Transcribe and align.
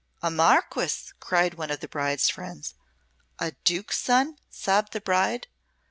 "A 0.23 0.31
Marquess!" 0.31 1.13
cried 1.19 1.53
one 1.59 1.69
of 1.69 1.79
the 1.79 1.87
bride's 1.87 2.27
friends. 2.27 2.73
"A 3.37 3.51
Duke's 3.63 3.99
son!" 4.01 4.39
sobbed 4.49 4.93
the 4.93 5.01
bride. 5.01 5.45